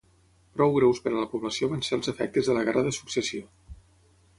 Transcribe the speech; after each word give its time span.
Prou 0.55 0.73
greus 0.77 1.01
per 1.03 1.11
a 1.13 1.19
la 1.19 1.29
població 1.35 1.71
van 1.75 1.85
ser 1.91 1.95
els 2.01 2.13
efectes 2.15 2.51
de 2.51 2.59
la 2.59 2.65
Guerra 2.71 2.89
de 2.91 2.99
Successió. 3.03 3.49